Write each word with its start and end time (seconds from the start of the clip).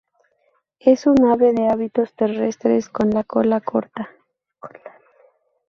Es 0.79 1.05
un 1.05 1.23
ave 1.25 1.53
de 1.53 1.67
hábitos 1.69 2.15
terrestres 2.15 2.89
con 2.89 3.11
la 3.11 3.23
cola 3.23 3.61
corta. 3.61 4.09